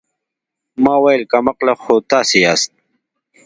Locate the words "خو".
1.81-1.95